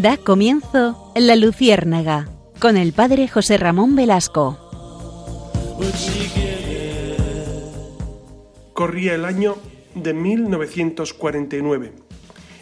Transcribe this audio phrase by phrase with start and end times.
[0.00, 2.28] Da comienzo La Luciérnaga
[2.60, 4.56] con el padre José Ramón Velasco.
[8.74, 9.56] Corría el año
[9.96, 11.92] de 1949.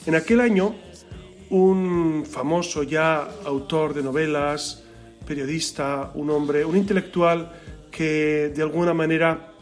[0.07, 0.77] En aquel año,
[1.51, 4.85] un famoso ya autor de novelas,
[5.27, 7.53] periodista, un hombre, un intelectual
[7.91, 9.53] que de alguna manera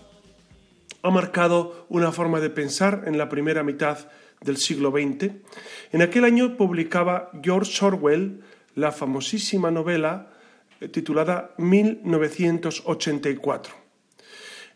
[1.02, 3.98] ha marcado una forma de pensar en la primera mitad
[4.44, 5.30] del siglo XX.
[5.92, 8.40] En aquel año publicaba George Orwell
[8.74, 10.30] la famosísima novela
[10.80, 13.74] eh, titulada 1984.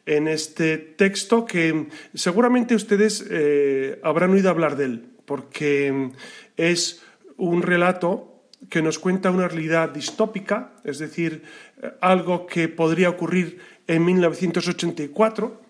[0.07, 6.13] En este texto que seguramente ustedes eh, habrán oído hablar de él, porque
[6.57, 7.03] es
[7.37, 8.39] un relato
[8.71, 11.43] que nos cuenta una realidad distópica, es decir,
[11.83, 15.61] eh, algo que podría ocurrir en 1984,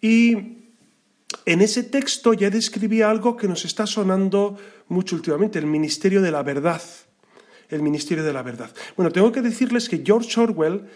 [0.00, 0.59] y
[1.50, 4.56] en ese texto ya describía algo que nos está sonando
[4.86, 6.80] mucho últimamente, el Ministerio de la Verdad.
[7.68, 8.70] El Ministerio de la Verdad.
[8.96, 10.86] Bueno, tengo que decirles que George Orwell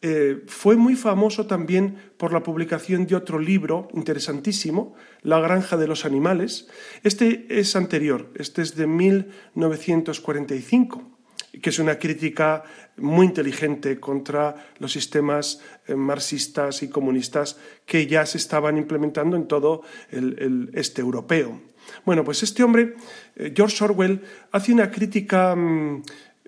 [0.00, 5.86] eh, fue muy famoso también por la publicación de otro libro interesantísimo, La granja de
[5.86, 6.68] los animales.
[7.02, 11.19] Este es anterior, este es de 1945
[11.60, 12.62] que es una crítica
[12.96, 19.48] muy inteligente contra los sistemas eh, marxistas y comunistas que ya se estaban implementando en
[19.48, 21.60] todo el, este europeo.
[22.04, 22.94] Bueno, pues este hombre,
[23.36, 26.02] eh, George Orwell, hace una crítica mm,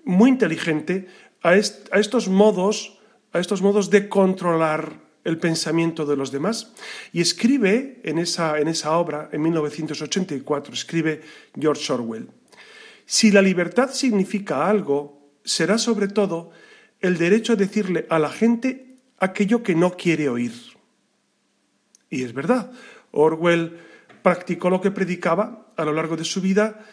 [0.05, 1.07] muy inteligente
[1.41, 2.99] a, estos modos,
[3.33, 6.73] a estos modos de controlar el pensamiento de los demás.
[7.11, 11.21] Y escribe en esa, en esa obra, en 1984, escribe
[11.59, 12.29] George Orwell.
[13.13, 16.49] Si la libertad significa algo, será sobre todo
[16.99, 20.53] el derecho a decirle a la gente aquello que no quiere oír.
[22.09, 22.71] Y es verdad,
[23.11, 23.77] Orwell
[24.23, 26.87] practicó lo que predicaba a lo largo de su vida,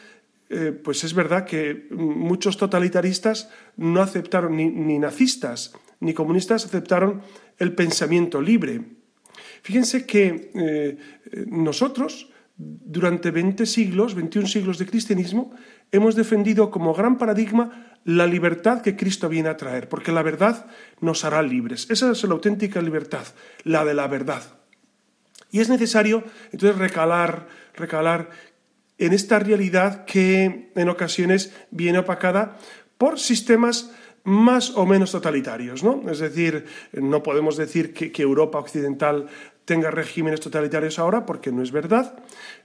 [0.50, 3.48] eh, pues es verdad que muchos totalitaristas
[3.78, 7.22] no aceptaron, ni, nazistas ni comunistas aceptaron
[7.56, 8.82] el pensamiento libre.
[9.62, 10.98] Fíjense que eh,
[11.47, 12.28] nosotros
[12.60, 15.53] durante 20 siglos, 21 siglos de cristianismo,
[15.92, 20.66] hemos defendido como gran paradigma la libertad que Cristo viene a traer, porque la verdad
[21.00, 21.88] nos hará libres.
[21.90, 23.26] Esa es la auténtica libertad,
[23.64, 24.42] la de la verdad.
[25.50, 28.30] Y es necesario entonces recalar, recalar
[28.98, 32.58] en esta realidad que en ocasiones viene opacada
[32.98, 33.90] por sistemas
[34.24, 36.02] más o menos totalitarios, ¿no?
[36.10, 39.26] Es decir, no podemos decir que, que Europa occidental
[39.70, 42.19] tenga regímenes totalitarios ahora, porque no es verdad.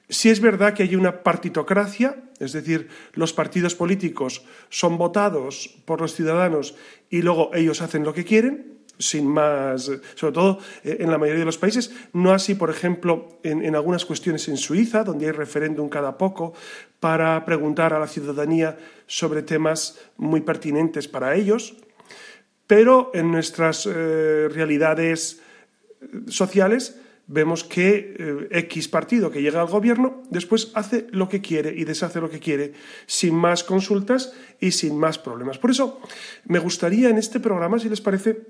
[0.09, 6.01] Si es verdad que hay una partitocracia, es decir, los partidos políticos son votados por
[6.01, 6.73] los ciudadanos
[7.11, 11.41] y luego ellos hacen lo que quieren, sin más, sobre todo eh, en la mayoría
[11.41, 15.31] de los países, no así, por ejemplo, en, en, algunas cuestiones en Suiza, donde hay
[15.31, 16.53] referéndum cada poco
[16.99, 21.75] para preguntar a la ciudadanía sobre temas muy pertinentes para ellos,
[22.65, 25.44] pero en nuestras eh, realidades
[26.27, 31.73] sociales, vemos que eh, X partido que llega al gobierno después hace lo que quiere
[31.75, 32.73] y deshace lo que quiere
[33.07, 35.57] sin más consultas y sin más problemas.
[35.57, 35.99] Por eso
[36.45, 38.45] me gustaría en este programa, si les parece,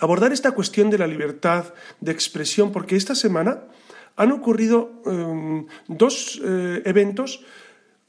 [0.00, 3.64] abordar esta cuestión de la libertad de expresión, porque esta semana
[4.16, 7.44] han ocurrido em, dos eh, eventos,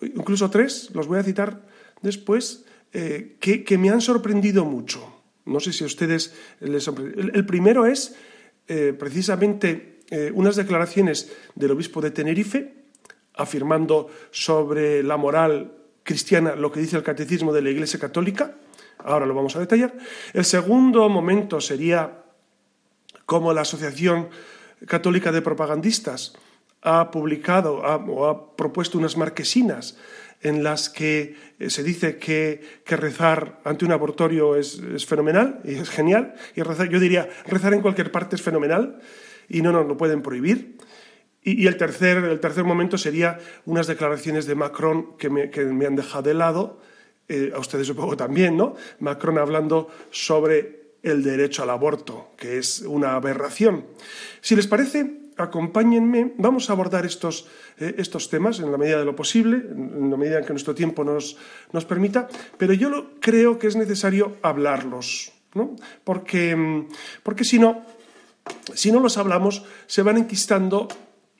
[0.01, 1.61] incluso tres, los voy a citar
[2.01, 5.15] después, eh, que, me han sorprendido mucho.
[5.45, 8.15] No sé si a ustedes les el primero es
[8.69, 12.73] eh, precisamente eh, unas declaraciones del obispo de Tenerife
[13.33, 18.55] afirmando sobre la moral cristiana lo que dice el catecismo de la Iglesia Católica.
[18.99, 19.95] Ahora lo vamos a detallar.
[20.33, 22.23] El segundo momento sería
[23.25, 24.29] cómo la Asociación
[24.85, 26.37] Católica de Propagandistas
[26.83, 29.97] ha publicado o ha propuesto unas marquesinas
[30.41, 35.89] en las que eh, se dice que, rezar ante un abortorio es, fenomenal y es
[35.89, 36.35] genial.
[36.55, 38.99] Y rezar, yo diría, rezar en cualquier parte es fenomenal
[39.47, 40.77] y no nos lo pueden prohibir.
[41.41, 46.23] Y, el, tercer, el tercer momento sería unas declaraciones de Macron que me, han dejado
[46.23, 46.81] de lado,
[47.27, 48.75] eh, a ustedes supongo también, ¿no?
[48.99, 53.85] Macron hablando sobre el derecho al aborto, que es una aberración.
[54.41, 57.47] Si les parece, acompáñenme, vamos a abordar estos,
[57.77, 60.75] eh, estos temas en la medida de lo posible, en la medida en que nuestro
[60.75, 61.37] tiempo nos,
[61.71, 62.27] nos permita,
[62.57, 65.75] pero yo creo que es necesario hablarlos, ¿no?
[66.03, 66.87] porque, mm,
[67.23, 67.83] porque si no,
[68.73, 70.87] si no los hablamos, se van enquistando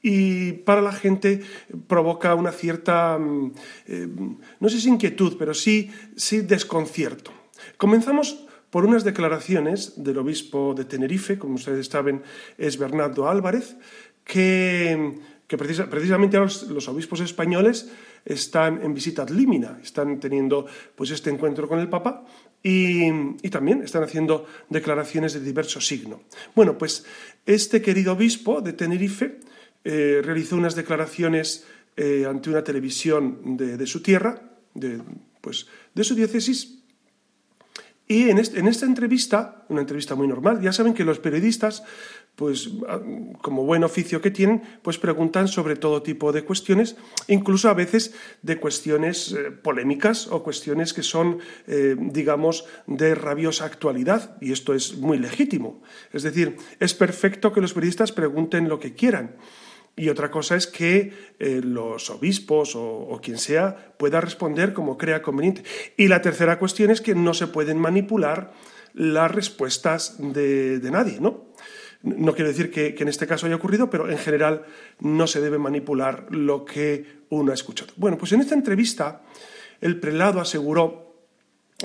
[0.02, 1.42] y para la gente
[1.88, 3.54] provoca una cierta, mm,
[3.88, 4.08] eh,
[4.60, 7.32] no sé si inquietud, pero sí, sí desconcierto.
[7.78, 12.22] Comenzamos por unas declaraciones del obispo de Tenerife, como ustedes saben,
[12.58, 13.76] es Bernardo Álvarez,
[14.24, 15.20] que
[15.50, 17.90] que precisamente los, obispos españoles
[18.24, 22.24] están en visita ad limina, están teniendo pues este encuentro con el Papa
[22.62, 23.10] y,
[23.50, 26.22] también están haciendo declaraciones de diverso signo.
[26.54, 27.04] Bueno, pues
[27.48, 29.40] este querido obispo de Tenerife
[29.84, 31.66] eh, realizó unas declaraciones
[31.98, 34.40] eh, ante una televisión de, su tierra,
[34.76, 35.02] de,
[35.42, 36.79] pues, de su diócesis,
[38.12, 41.84] y en, esta entrevista, una entrevista muy normal, ya saben que los periodistas
[42.36, 43.00] pues ah,
[43.44, 46.96] como buen oficio que tienen, pues preguntan sobre todo tipo de cuestiones,
[47.28, 53.66] incluso a veces de cuestiones eh, polémicas o cuestiones que son, eh, digamos, de rabiosa
[53.66, 55.84] actualidad, y esto es muy legítimo.
[56.12, 59.36] Es decir, es perfecto que los periodistas pregunten lo que quieran.
[59.96, 65.22] Y otra cosa es que eh, los obispos o, quien sea pueda responder como crea
[65.22, 65.64] conveniente.
[65.98, 68.54] Y la tercera cuestión es que no se pueden manipular
[68.94, 71.50] las respuestas de, nadie, ¿no?
[72.02, 74.64] No quiero decir que, en este caso haya ocurrido, pero en general
[75.02, 77.92] no se debe manipular lo que uno ha escuchado.
[77.98, 79.22] Bueno, pues en esta entrevista
[79.82, 81.14] el prelado aseguró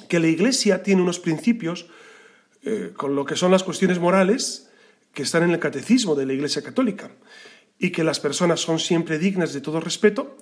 [0.09, 1.87] que la Iglesia tiene unos principios
[2.63, 4.71] eh, con lo que son las cuestiones morales
[5.13, 7.11] que están en el catecismo de la Iglesia Católica
[7.79, 10.37] y que las personas son siempre dignas de todo respeto,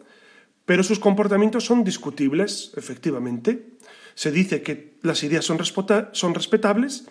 [0.65, 3.71] pero sus comportamientos son discutibles, efectivamente.
[4.15, 5.59] Se dice que las ideas son,
[6.35, 7.07] respetables,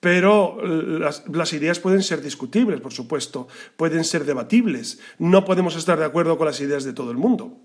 [0.00, 4.98] pero las, ideas pueden ser discutibles, por supuesto, pueden ser debatibles.
[5.18, 7.60] No podemos estar de acuerdo con las ideas de todo el mundo.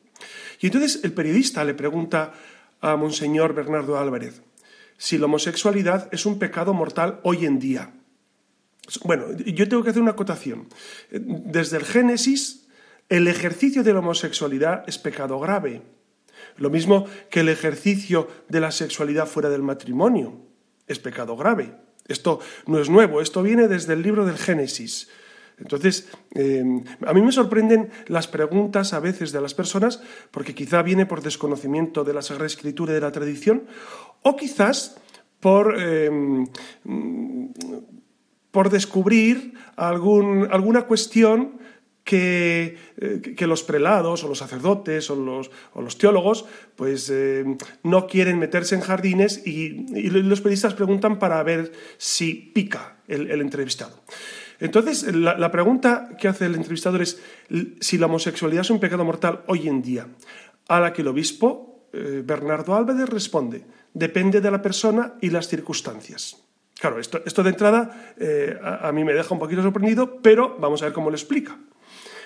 [0.60, 2.34] Y entonces el periodista le pregunta
[2.80, 4.42] a Monseñor Bernardo Álvarez
[4.98, 7.94] si la homosexualidad es un pecado mortal hoy en día.
[9.04, 10.68] Bueno, yo tengo que hacer una acotación.
[11.12, 12.68] Desde el Génesis,
[13.10, 15.82] el ejercicio de la homosexualidad es pecado grave.
[16.58, 20.42] Lo mismo que el ejercicio de la sexualidad fuera del matrimonio
[20.88, 21.76] es pecado grave.
[22.08, 25.10] Esto no es nuevo, esto viene desde el libro del Génesis.
[25.60, 30.02] Entonces, em, a mí me sorprenden las preguntas a veces de las personas,
[30.32, 33.66] porque quizá viene por desconocimiento de la Sagrada Escritura y de la tradición,
[34.22, 34.98] o quizás
[35.40, 36.46] por, em,
[38.58, 41.60] por descubrir alguna cuestión
[42.12, 42.76] eh,
[43.38, 46.46] que, los prelados o los sacerdotes o los, los teólogos
[46.76, 47.46] pues eh,
[47.84, 54.02] no quieren meterse en jardines y, los periodistas preguntan para ver si pica el, entrevistado.
[54.60, 57.22] Entonces, la, pregunta que hace el entrevistador es
[57.80, 60.08] si la homosexualidad es un pecado mortal hoy en día,
[60.68, 65.48] a la que el obispo eh, Bernardo Álvarez responde, depende de la persona y las
[65.48, 66.47] circunstancias.
[66.80, 68.14] Claro, esto, esto de entrada
[68.62, 71.58] a, a, mí me deja un poquito sorprendido, pero vamos a ver cómo lo explica.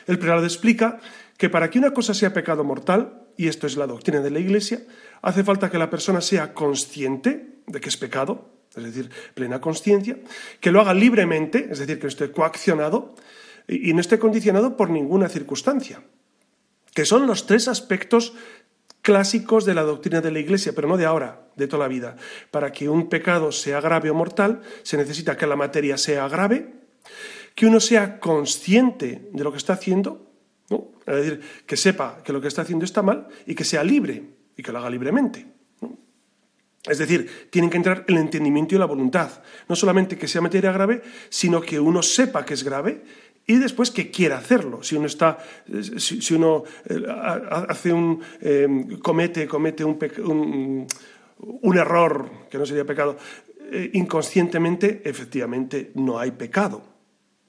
[0.07, 0.99] El prelado explica
[1.37, 4.39] que para que una cosa sea pecado mortal, y esto es la doctrina de la
[4.39, 4.83] Iglesia,
[5.21, 10.17] hace falta que la persona sea consciente de que es pecado, es decir, plena conciencia,
[10.59, 13.15] que lo haga libremente, es decir, que no esté coaccionado
[13.67, 16.03] y no esté condicionado por ninguna circunstancia,
[16.93, 18.33] que son los tres aspectos
[19.01, 22.15] clásicos de la doctrina de la Iglesia, pero no de ahora, de toda la vida.
[22.51, 26.73] Para que un pecado sea grave o mortal, se necesita que la materia sea grave,
[27.55, 30.27] que uno sea consciente de lo que está haciendo,
[31.05, 34.23] es decir, que sepa que lo que está haciendo está mal y que sea libre
[34.55, 35.45] y que lo haga libremente.
[36.83, 39.43] Es decir, tienen que entrar el entendimiento y la voluntad.
[39.67, 43.03] No solamente que sea materia grave, sino que uno sepa que es grave
[43.45, 44.83] y después que quiera hacerlo.
[44.83, 45.39] Si uno está,
[45.97, 47.03] si, uno eh,
[47.67, 48.67] hace un, eh,
[49.01, 50.87] comete, comete un,
[51.37, 53.17] un, error que no sería pecado,
[53.73, 56.83] eh, inconscientemente, efectivamente, no hay pecado.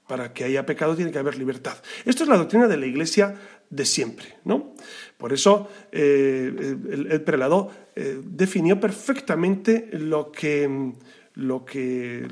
[0.07, 1.77] Para que haya pecado tiene que haber libertad.
[2.05, 3.35] Esto es la doctrina de la Iglesia
[3.69, 4.73] de siempre, ¿no?
[5.17, 6.77] Por eso eh,
[7.09, 10.93] el, prelado eh, definió perfectamente lo que,
[11.35, 12.27] lo, que,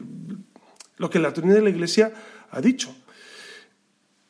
[0.97, 2.13] lo que la doctrina de la Iglesia
[2.51, 2.95] ha dicho.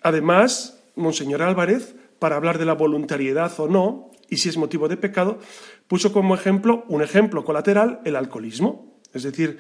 [0.02, 4.98] Además, Monseñor Álvarez, para hablar de la voluntariedad o no, y si es motivo de
[4.98, 5.40] pecado,
[5.88, 9.00] puso como ejemplo, un ejemplo colateral, el alcoholismo.
[9.14, 9.58] Es decir,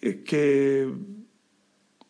[0.00, 0.88] que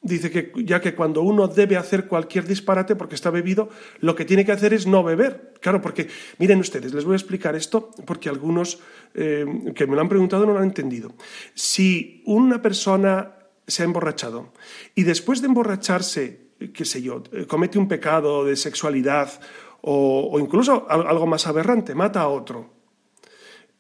[0.03, 3.69] Dice que ya que cuando uno debe hacer cualquier disparate porque está bebido,
[4.01, 5.53] lo que tiene que hacer es no beber.
[5.61, 6.09] Claro, porque
[6.39, 8.81] miren ustedes, les voy a explicar esto porque algunos
[9.13, 11.13] eh, que me lo han preguntado no lo han entendido.
[11.53, 13.35] Si una persona
[13.67, 14.55] se ha emborrachado
[14.95, 19.41] y después de emborracharse, qué sé yo, eh, comete un pecado de sexualidad
[19.83, 22.71] o, incluso algo más aberrante, mata a otro,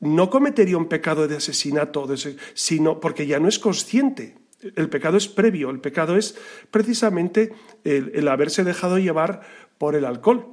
[0.00, 2.08] no cometería un pecado de asesinato,
[2.54, 4.40] sino porque ya no es consciente
[4.76, 6.37] el pecado es previo, el pecado es
[6.70, 7.52] precisamente
[7.84, 9.40] el, haberse dejado llevar
[9.78, 10.46] por el alcohol.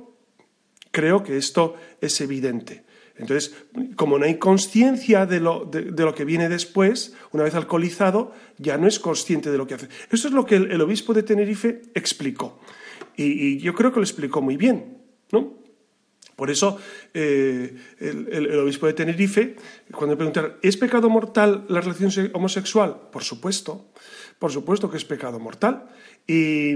[0.92, 2.86] Creo que esto es evidente.
[3.18, 3.56] Entonces,
[3.96, 8.78] como no hay conciencia de lo, de, lo, que viene después, una vez alcoholizado, ya
[8.78, 9.90] no es consciente de lo que hace.
[10.12, 12.60] Eso es lo que el, obispo de Tenerife explicó.
[13.16, 15.00] Y, yo creo que lo explicó muy bien,
[15.32, 15.56] ¿no?
[16.36, 16.78] Por eso
[17.16, 19.56] eh, el, obispo de Tenerife,
[19.92, 23.10] cuando le preguntaron, ¿es pecado mortal la relación homosexual?
[23.12, 23.88] Por supuesto,
[24.38, 25.88] por supuesto que es pecado mortal.
[26.28, 26.76] Y,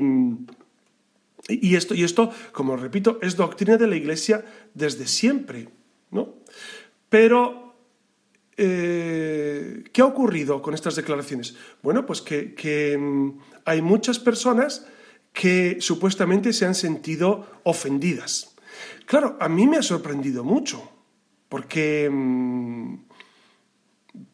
[1.47, 4.43] y, esto, y esto, como repito, es doctrina de la Iglesia
[4.73, 5.69] desde siempre,
[6.11, 6.35] ¿no?
[7.09, 7.61] Pero
[8.57, 11.55] eh, ¿qué ha ocurrido con estas declaraciones?
[11.81, 14.85] Bueno, pues que, mm, hay muchas personas
[15.33, 18.55] que supuestamente se han sentido ofendidas.
[19.05, 20.91] Claro, a mí me ha sorprendido mucho,
[21.49, 22.95] porque, mm,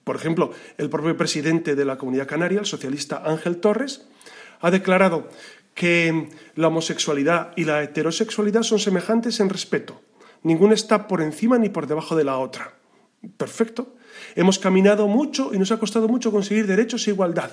[0.03, 4.07] por ejemplo, el propio presidente de la Comunidad Canaria, el socialista Ángel Torres,
[4.59, 5.29] ha declarado
[5.73, 10.01] que la homosexualidad y la heterosexualidad son semejantes en respeto.
[10.47, 12.73] Ninguna está por encima ni por debajo de la otra.
[13.35, 13.97] Perfecto.
[14.33, 17.51] Hemos caminado mucho y nos ha costado mucho conseguir derechos e igualdad.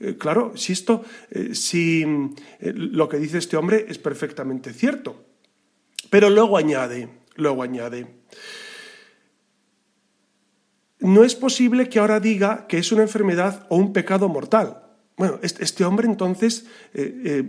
[0.00, 2.02] Eh, claro, si esto, eh, si
[2.60, 5.22] eh, lo que dice este hombre es perfectamente cierto.
[6.08, 8.06] Pero luego añade, luego añade,
[11.00, 14.82] no es posible que ahora diga que es una enfermedad o un pecado mortal.
[15.18, 16.64] Bueno, este, este hombre entonces,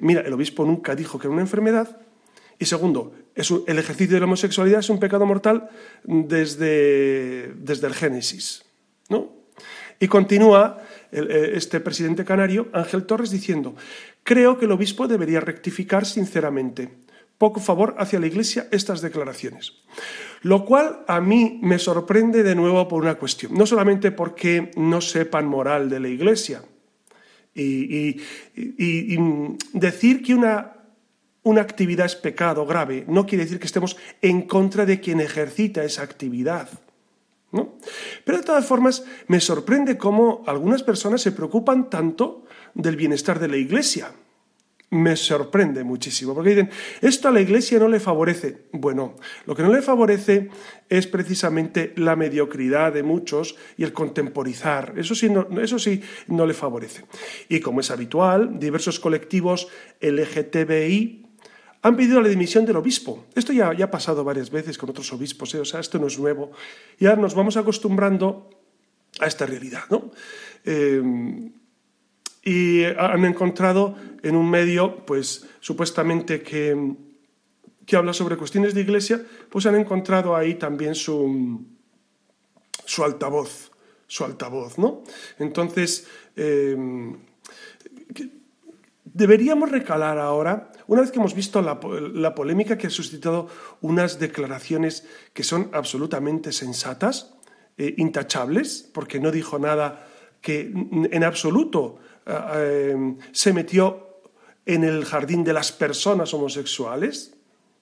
[0.01, 1.97] mira, el obispo nunca dijo que era una enfermedad,
[2.61, 5.67] y segundo, el ejercicio de la homosexualidad es un pecado mortal
[6.03, 8.63] desde, desde el Génesis.
[9.09, 9.33] ¿no?
[9.99, 10.77] Y continúa
[11.11, 13.75] eh, este presidente canario, Ángel Torres, diciendo,
[14.21, 16.89] creo que el obispo debería rectificar sinceramente.
[17.39, 19.73] Poco favor hacia la Iglesia estas declaraciones.
[20.43, 23.55] Lo cual a mí me sorprende de nuevo por una cuestión.
[23.55, 26.61] No solamente porque no sepan moral de la Iglesia.
[27.55, 28.21] y
[29.73, 30.80] decir que una
[31.43, 35.83] una actividad es pecado grave, no quiere decir que estemos en contra de quien ejercita
[35.83, 36.69] esa actividad.
[37.51, 37.75] ¿no?
[38.23, 43.47] Pero de todas formas, me sorprende cómo algunas personas se preocupan tanto del bienestar de
[43.47, 44.13] la Iglesia
[44.91, 46.69] me sorprende muchísimo, porque dicen,
[46.99, 48.65] esto a la Iglesia no le favorece.
[48.73, 50.49] Bueno, lo que no le favorece
[50.89, 54.93] es precisamente la mediocridad de muchos y el contemporizar.
[54.97, 57.05] Eso sí no, eso sí no le favorece.
[57.47, 59.69] Y como es habitual, diversos colectivos
[60.01, 61.20] LGTBI
[61.83, 63.25] han pedido la dimisión del obispo.
[63.35, 65.59] Esto ya, ha pasado varias veces con otros obispos, ¿eh?
[65.59, 66.51] o sea, esto no es nuevo.
[66.99, 68.49] Y ahora nos vamos acostumbrando
[69.19, 70.11] a esta realidad, ¿no?
[70.63, 71.49] Eh,
[72.43, 76.95] y han encontrado en un medio, pues supuestamente que,
[77.85, 81.63] que habla sobre cuestiones de iglesia, pues han encontrado ahí también su,
[82.85, 83.71] su altavoz,
[84.07, 85.03] su altavoz, ¿no?
[85.37, 86.75] Entonces, eh,
[89.13, 91.79] deberíamos recalar ahora, una vez que hemos visto la,
[92.35, 93.47] polémica que ha suscitado
[93.81, 97.33] unas declaraciones que son absolutamente sensatas,
[97.77, 100.07] eh, intachables, porque no dijo nada
[100.41, 104.19] que en absoluto eh, se metió
[104.65, 107.33] en el jardín de las personas homosexuales,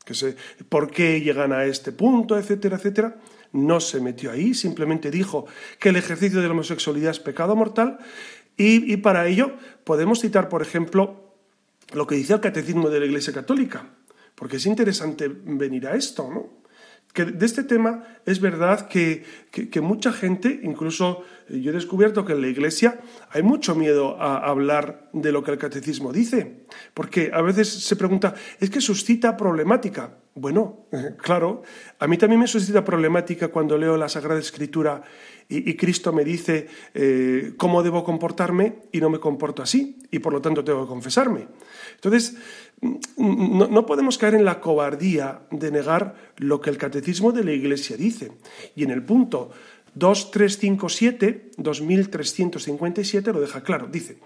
[0.05, 0.35] que sé
[0.69, 3.17] por qué llegan a este punto, etcétera, etcétera.
[3.51, 5.47] No se metió ahí, simplemente dijo
[5.79, 7.97] que el ejercicio de la homosexualidad es pecado mortal
[8.59, 9.53] y, para ello
[9.85, 11.33] podemos citar, por ejemplo,
[11.93, 13.87] lo que dice el Catecismo de la Iglesia Católica,
[14.35, 16.59] porque es interesante venir a esto, ¿no?
[17.13, 19.23] que de este tema es verdad que,
[19.81, 22.99] mucha gente, incluso yo he descubierto que en la Iglesia
[23.31, 27.95] hay mucho miedo a hablar de lo que el catecismo dice, porque a veces se
[27.95, 30.17] pregunta, ¿es que suscita problemática?
[30.39, 30.85] Bueno,
[31.21, 31.63] claro,
[31.99, 35.03] a mí también me suscita problemática cuando leo la Sagrada Escritura
[35.49, 40.31] y, Cristo me dice eh, cómo debo comportarme y no me comporto así, y por
[40.31, 41.47] lo tanto tengo que confesarme.
[41.95, 42.37] Entonces,
[43.17, 47.97] no, podemos caer en la cobardía de negar lo que el catecismo de la Iglesia
[47.97, 48.31] dice.
[48.75, 49.49] Y en el punto
[49.95, 53.87] 2357, 2357 lo deja claro.
[53.87, 54.19] Dice,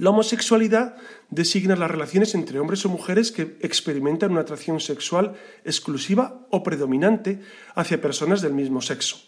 [0.00, 0.96] la homosexualidad
[1.28, 7.40] designa las relaciones entre hombres o mujeres que experimentan una atracción sexual exclusiva o predominante
[7.74, 9.18] hacia personas del mismo sexo.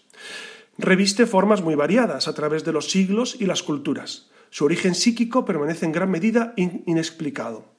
[0.78, 4.30] Reviste formas muy variadas a través de los siglos y las culturas.
[4.48, 7.70] Su origen psíquico permanece en gran medida inexplicado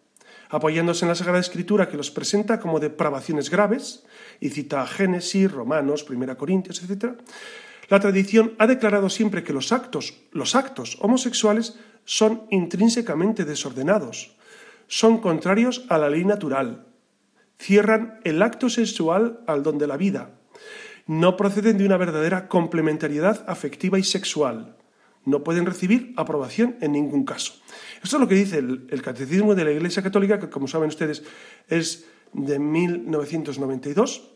[0.50, 4.05] apoyándose en la Sagrada Escritura que los presenta como depravaciones graves,
[4.39, 7.15] y cita Génesis, Romanos, Primera Corintios, etc.,
[7.89, 14.36] la tradición ha declarado siempre que los actos, los actos homosexuales son intrínsecamente desordenados,
[14.88, 16.86] son contrarios a la ley natural,
[17.57, 20.31] cierran el acto sexual al don de la vida,
[21.07, 24.77] no proceden de una verdadera complementariedad afectiva y sexual,
[25.25, 27.53] no pueden recibir aprobación en ningún caso.
[28.03, 31.24] Esto es lo que dice el, Catecismo de la Iglesia Católica, que como saben ustedes
[31.69, 34.29] es de 1992,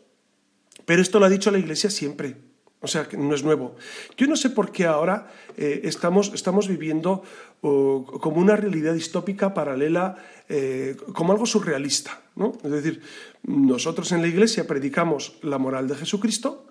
[0.86, 2.47] pero esto lo ha dicho la Iglesia siempre.
[2.80, 3.74] O sea, no es nuevo.
[4.16, 7.24] Yo no sé por qué ahora eh, estamos, estamos, viviendo
[7.60, 10.16] como una realidad distópica paralela,
[10.48, 12.22] eh, como algo surrealista.
[12.36, 12.52] ¿no?
[12.62, 13.02] Es decir,
[13.42, 16.68] nosotros en la Iglesia predicamos la moral de Jesucristo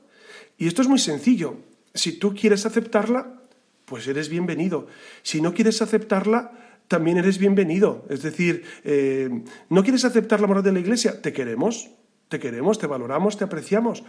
[0.57, 1.57] y esto es muy sencillo.
[1.93, 3.41] Si tú quieres aceptarla,
[3.83, 4.87] pues eres bienvenido.
[5.23, 6.53] Si no quieres aceptarla,
[6.87, 8.05] también eres bienvenido.
[8.09, 11.21] Es decir, eh, ¿no quieres aceptar la moral de la Iglesia?
[11.21, 11.89] Te queremos,
[12.29, 14.03] te queremos, te valoramos, te apreciamos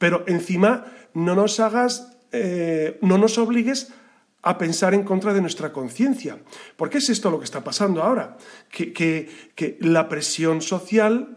[0.00, 3.92] pero encima no nos hagas, eh, no nos obligues
[4.40, 6.38] a pensar en contra de nuestra conciencia.
[6.78, 8.38] Porque es esto lo que está pasando ahora,
[8.70, 11.36] que, la presión social,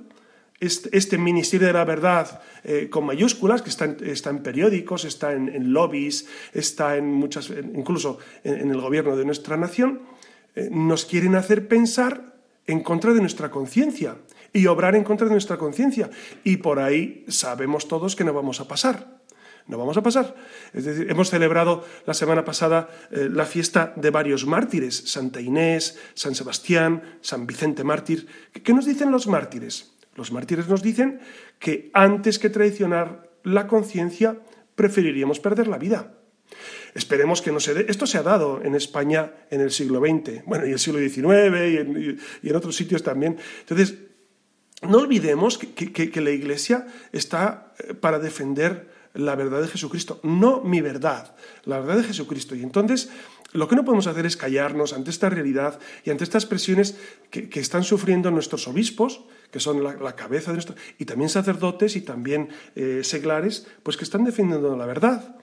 [0.62, 6.26] este, Ministerio de la Verdad eh, con mayúsculas, que está en, periódicos, está en, lobbies,
[6.54, 10.04] está en muchas, incluso en, el gobierno de nuestra nación,
[10.56, 12.34] eh, nos quieren hacer pensar
[12.66, 14.16] en contra de nuestra conciencia
[14.54, 16.10] y obrar en contra de nuestra conciencia.
[16.44, 19.22] Y por ahí sabemos todos que no vamos a pasar.
[19.66, 20.36] No vamos a pasar.
[20.74, 25.98] Es decir, hemos celebrado la semana pasada eh, la fiesta de varios mártires, Santa Inés,
[26.14, 28.28] San Sebastián, San Vicente mártir.
[28.52, 29.94] ¿Qué nos dicen los mártires?
[30.16, 31.22] Los mártires nos dicen
[31.60, 34.38] que antes que traicionar la conciencia,
[34.76, 36.14] preferiríamos perder la vida.
[36.94, 37.86] Esperemos que no se dé.
[37.88, 41.24] Esto se ha dado en España en el siglo XX, bueno, y el siglo XIX
[41.26, 43.38] y en, y en otros sitios también.
[43.62, 43.96] Entonces,
[44.88, 50.82] no olvidemos que, la Iglesia está eh, para defender la verdad de Jesucristo, no mi
[50.82, 51.36] verdad,
[51.66, 52.56] la verdad de Jesucristo.
[52.56, 53.10] Y entonces
[53.52, 56.98] lo que no podemos hacer es callarnos ante esta realidad y ante estas presiones
[57.30, 59.22] que, están sufriendo nuestros obispos,
[59.52, 64.04] que son la, cabeza de nuestro, y también sacerdotes y también eh, seglares, pues que
[64.04, 65.36] están defendiendo la verdad.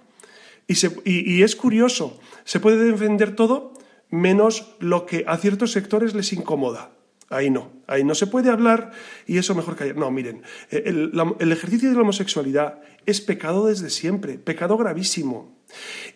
[0.67, 3.75] y es curioso, se puede defender todo
[4.11, 6.91] menos lo que a ciertos sectores les incomoda.
[7.33, 8.91] Ahí no, ahí no se puede hablar
[9.25, 9.97] y eso mejor callar.
[9.97, 15.57] No, miren, el, ejercicio de la homosexualidad es pecado desde siempre, pecado gravísimo.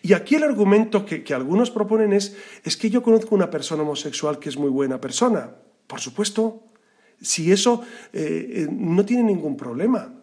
[0.01, 4.39] Y aquí el argumento que, algunos proponen es, es que yo conozco una persona homosexual
[4.39, 5.51] que es muy buena persona.
[5.87, 6.65] Por supuesto,
[7.21, 10.13] si eso eh, eh, no tiene ningún problema.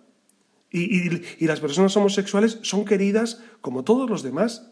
[0.71, 4.71] y las personas homosexuales son queridas como todos los demás.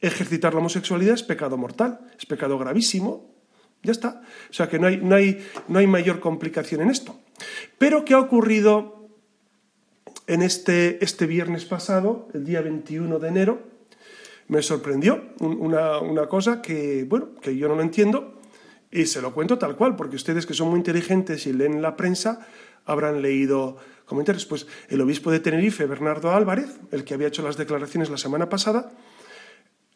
[0.00, 3.35] Ejercitar la homosexualidad es pecado mortal, es pecado gravísimo.
[3.82, 4.22] Ya está.
[4.50, 7.18] O sea que no hay, no hay, no hay mayor complicación en esto.
[7.78, 9.08] Pero ¿qué ha ocurrido
[10.26, 13.62] en este, este viernes pasado, el día 21 de enero?
[14.48, 18.40] Me sorprendió una, una cosa que, bueno, que yo no lo entiendo
[18.90, 21.96] y se lo cuento tal cual, porque ustedes que son muy inteligentes y leen la
[21.96, 22.46] prensa
[22.86, 24.46] habrán leído comentarios.
[24.46, 28.48] Pues el obispo de Tenerife, Bernardo Álvarez, el que había hecho las declaraciones la semana
[28.48, 28.92] pasada,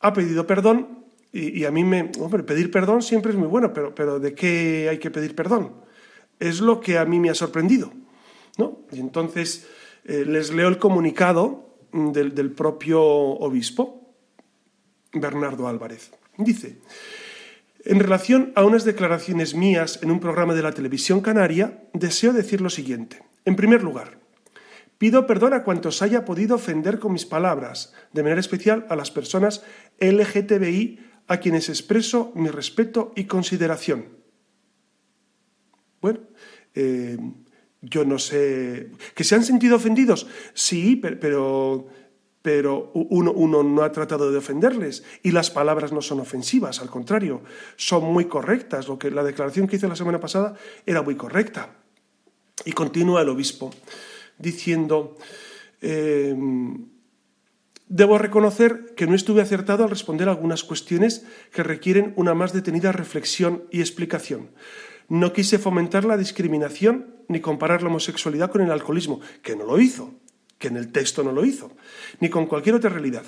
[0.01, 1.00] ha pedido perdón
[1.33, 2.11] y, a mí me...
[2.19, 5.75] Hombre, pedir perdón siempre es muy bueno, pero, pero ¿de qué hay que pedir perdón?
[6.41, 7.93] Es lo que a mí me ha sorprendido.
[8.59, 8.81] ¿no?
[8.91, 9.69] Y entonces
[10.05, 14.15] eh, les leo el comunicado del, del propio obispo,
[15.13, 16.11] Bernardo Álvarez.
[16.37, 16.79] Dice,
[17.85, 22.61] en relación a unas declaraciones mías en un programa de la televisión canaria, deseo decir
[22.61, 23.23] lo siguiente.
[23.45, 24.19] En primer lugar,
[24.99, 29.11] pido perdón a cuantos haya podido ofender con mis palabras, de manera especial a las
[29.11, 29.65] personas
[29.99, 34.05] LGTBI a quienes expreso mi respeto y consideración.
[36.01, 36.19] Bueno,
[36.75, 37.17] eh,
[37.81, 38.91] yo no sé.
[39.15, 40.27] ¿Que se han sentido ofendidos?
[40.55, 41.87] Sí, pero,
[42.43, 46.91] pero uno, uno, no ha tratado de ofenderles y las palabras no son ofensivas, al
[46.91, 47.43] contrario,
[47.77, 48.89] son muy correctas.
[48.89, 51.77] Lo que, la declaración que hice la semana pasada era muy correcta.
[52.65, 53.71] Y continúa el obispo
[54.37, 55.17] diciendo.
[55.81, 56.35] Eh,
[57.91, 62.93] Debo reconocer que no estuve acertado al responder algunas cuestiones que requieren una más detenida
[62.93, 64.53] reflexión y explicación.
[65.09, 69.81] No quise fomentar la discriminación ni comparar la homosexualidad con el alcoholismo, que no lo
[69.81, 70.15] hizo,
[70.57, 71.77] que en el texto no lo hizo,
[72.21, 73.25] ni con cualquier otra realidad.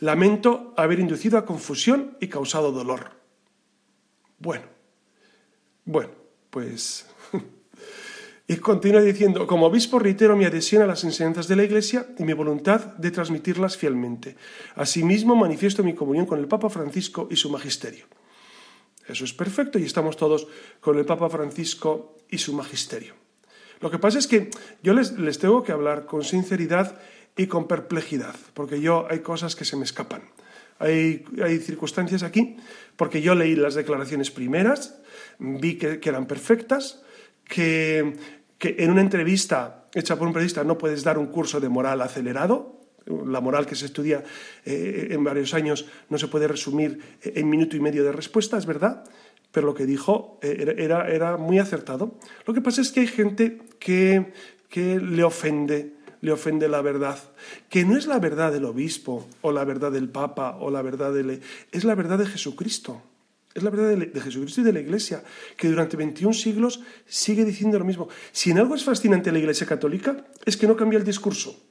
[0.00, 3.12] Lamento haber inducido a confusión y causado dolor.
[4.38, 4.66] Bueno,
[5.86, 6.10] bueno,
[6.50, 7.06] pues
[8.52, 12.24] y continúa diciendo, como obispo reitero mi adhesión a las enseñanzas de la Iglesia y
[12.24, 14.36] mi voluntad de transmitirlas fielmente.
[14.74, 18.04] Asimismo, manifiesto mi comunión con el Papa Francisco y su magisterio.
[19.08, 20.48] Eso es perfecto y estamos todos
[20.80, 23.14] con el Papa Francisco y su magisterio.
[23.80, 24.50] Lo que pasa es que
[24.82, 27.00] yo les, tengo que hablar con sinceridad
[27.38, 30.24] y con perplejidad, porque yo hay cosas que se me escapan.
[30.78, 31.24] Hay,
[31.64, 32.56] circunstancias aquí,
[32.96, 35.00] porque yo leí las declaraciones primeras,
[35.38, 37.02] vi que eran perfectas,
[37.52, 38.16] que
[38.62, 42.00] que en una entrevista hecha por un periodista no puedes dar un curso de moral
[42.00, 42.78] acelerado.
[43.26, 44.22] La moral que se estudia
[44.64, 48.64] eh, en varios años no se puede resumir en minuto y medio de respuesta, es
[48.64, 49.02] verdad,
[49.50, 52.20] pero lo que dijo eh, era, era muy acertado.
[52.46, 54.32] Lo que pasa es que hay gente que,
[54.68, 57.18] que le ofende le ofende la verdad,
[57.68, 61.12] que no es la verdad del obispo o la verdad del papa o la verdad
[61.12, 61.40] del...
[61.72, 63.02] es la verdad de Jesucristo.
[63.54, 65.22] Es la verdad de, Jesucristo y de la Iglesia,
[65.56, 68.08] que durante 21 siglos sigue diciendo lo mismo.
[68.32, 71.62] Si en algo es fascinante la Iglesia católica, es que no cambia el discurso.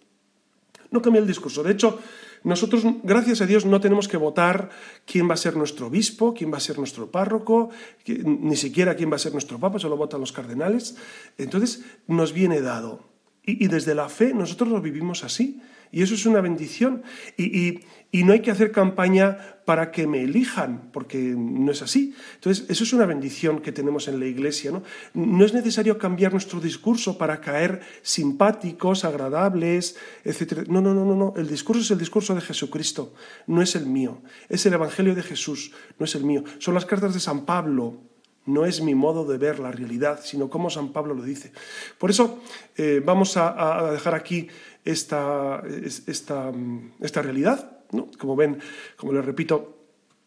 [0.92, 1.64] No cambia el discurso.
[1.64, 2.00] De hecho,
[2.44, 4.70] nosotros, gracias a Dios, no tenemos que votar
[5.06, 7.70] quién va a ser nuestro obispo, quién va a ser nuestro párroco,
[8.06, 10.96] ni siquiera quién va a ser nuestro papa, solo votan los cardenales.
[11.38, 13.10] Entonces, nos viene dado.
[13.44, 15.62] Y desde la fe nosotros lo vivimos así.
[15.92, 17.04] Y eso es una bendición.
[17.38, 17.80] Y,
[18.14, 22.14] no hay que hacer campaña para que me elijan, porque no es así.
[22.36, 24.72] Entonces, eso es una bendición que tenemos en la Iglesia.
[24.72, 24.84] ¿no?
[25.14, 30.68] no es necesario cambiar nuestro discurso para caer simpáticos, agradables, etc.
[30.68, 31.34] No, no, no, no, no.
[31.38, 33.14] El discurso es el discurso de Jesucristo,
[33.48, 34.22] no es el mío.
[34.50, 36.44] Es el Evangelio de Jesús, no es el mío.
[36.60, 38.12] Son las cartas de San Pablo,
[38.46, 41.52] no es mi modo de ver la realidad, sino como San Pablo lo dice.
[41.98, 42.40] Por eso
[42.76, 44.48] eh, vamos a, dejar aquí
[44.86, 45.64] esta,
[46.08, 46.52] esta,
[47.00, 47.80] esta realidad.
[48.18, 48.60] Como ven,
[48.96, 49.78] como les repito,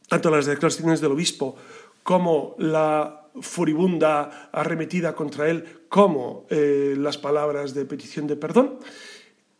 [0.08, 1.56] tanto las declaraciones del obispo
[2.02, 8.78] como la furibunda arremetida contra él, como eh, las palabras de petición de perdón.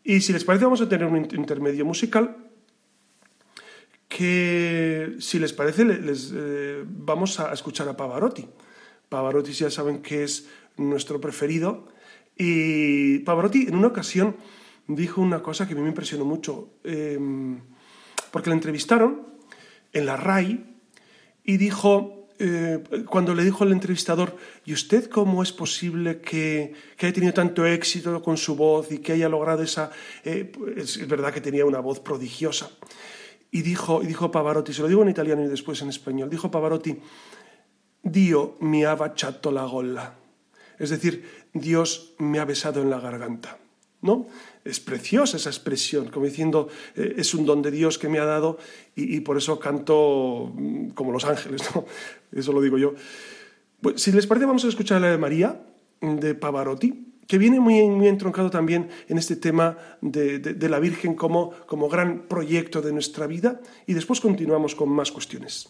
[0.03, 2.37] Y si les parece, vamos a tener un intermedio musical
[4.07, 8.47] que, si les parece, les, eh, vamos a escuchar a Pavarotti.
[9.09, 11.87] Pavarotti ya saben que es nuestro preferido.
[12.37, 14.35] Y Pavarotti en una ocasión
[14.87, 17.59] dijo una cosa que a mí me impresionó mucho, em,
[18.31, 19.25] porque le entrevistaron
[19.93, 20.63] en la RAI
[21.43, 27.13] y dijo, eh, cuando le dijo al entrevistador, ¿y usted cómo es posible que, haya
[27.13, 29.91] tenido tanto éxito con su voz y que haya logrado esa...
[30.23, 32.69] Eh, es, verdad que tenía una voz prodigiosa.
[33.51, 36.51] Y dijo, y dijo Pavarotti, se lo digo en italiano y después en español, dijo
[36.51, 36.99] Pavarotti,
[38.03, 40.13] Dio mi ha baciato la gola.
[40.77, 43.57] Es decir, Dios me ha besado en la garganta.
[44.05, 44.27] ¿No?
[44.63, 48.25] Es preciosa esa expresión, como diciendo, eh, es un don de Dios que me ha
[48.25, 48.59] dado
[48.95, 51.85] y, por eso canto mm, como los ángeles, ¿no?
[52.31, 52.93] Eso lo digo yo.
[53.95, 55.59] Si les parece, vamos a escuchar la de María,
[56.01, 62.27] de Pavarotti, que viene muy, entroncado también en este tema de, la Virgen como gran
[62.27, 65.69] proyecto de nuestra vida y después continuamos con más cuestiones.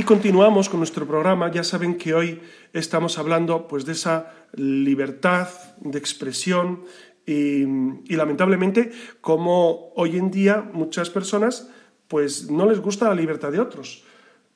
[0.00, 1.52] Y continuamos con nuestro programa.
[1.52, 2.40] Ya saben que hoy
[2.72, 5.46] estamos hablando pues, de esa libertad
[5.78, 6.86] de expresión
[7.26, 7.66] y,
[8.08, 11.68] lamentablemente como hoy en día muchas personas
[12.08, 14.02] pues no les gusta la libertad de otros.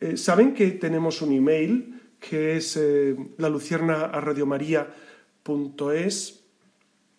[0.00, 3.50] Eh, saben que tenemos un email que es eh, la.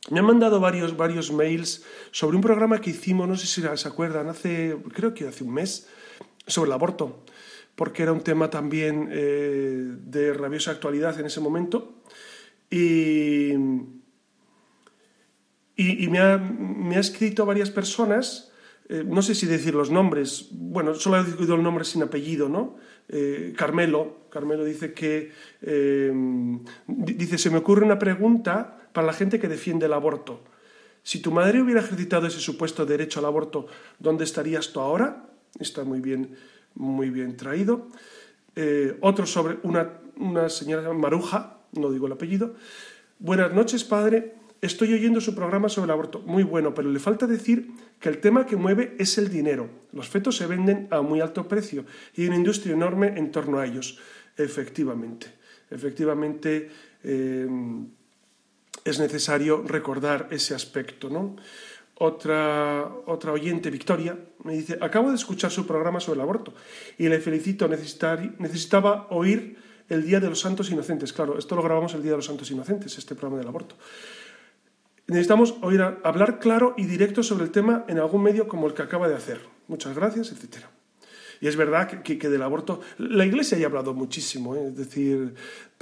[0.10, 3.88] Me han mandado varios, varios mails sobre un programa que hicimos, no sé si se
[3.88, 5.88] acuerdan, hace, creo que hace un mes,
[6.48, 7.24] sobre el aborto,
[7.76, 12.02] porque era un tema también eh, de rabiosa actualidad en ese momento.
[12.70, 13.54] Y,
[15.76, 18.52] y, me, ha, me, ha, escrito varias personas,
[18.90, 22.50] eh, no sé si decir los nombres, bueno, solo he decidido el nombre sin apellido,
[22.50, 22.78] ¿no?
[23.08, 25.32] Eh, Carmelo, Carmelo dice que,
[26.88, 30.44] dice, se me ocurre una pregunta para la gente que defiende el aborto.
[31.04, 33.68] Si tu madre hubiera ejercitado ese supuesto derecho al aborto,
[34.00, 35.30] ¿dónde estarías tú ahora?
[35.60, 36.36] Está muy bien,
[36.76, 37.88] muy bien traído.
[38.56, 42.56] Eh, otro sobre una, una señora Maruja, no digo el apellido.
[43.20, 44.36] Buenas noches, padre.
[44.62, 46.22] Estoy oyendo su programa sobre el aborto.
[46.22, 49.70] Muy bueno, pero le falta decir que el tema que mueve es el dinero.
[49.92, 51.86] Los fetos se venden a muy alto precio
[52.16, 54.00] y hay una industria enorme en torno a ellos.
[54.38, 55.28] Efectivamente,
[55.70, 56.70] efectivamente
[57.04, 57.48] eh,
[58.84, 61.36] es necesario recordar ese aspecto, ¿no?
[61.97, 66.53] Otra, otra oyente, Victoria, me dice, acabo de escuchar su programa sobre el aborto
[66.97, 71.13] y le felicito, necesitaba oír el Día de los Santos Inocentes.
[71.13, 73.75] Claro, esto lo grabamos el Día de los Santos Inocentes, este programa del aborto.
[75.08, 78.81] Necesitamos oír hablar claro y directo sobre el tema en algún medio como el que
[78.81, 79.39] acaba de hacer.
[79.67, 80.65] Muchas gracias, etc.
[81.41, 84.67] Y es verdad que, del aborto, la Iglesia ya ha hablado muchísimo, ¿eh?
[84.67, 85.36] es decir,